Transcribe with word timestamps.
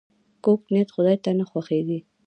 کوږ 0.43 0.59
نیت 0.73 0.89
خداي 0.95 1.17
ته 1.23 1.31
نه 1.39 1.45
خوښیږي 1.49 1.99